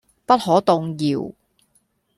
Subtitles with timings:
[0.25, 1.31] 不可動搖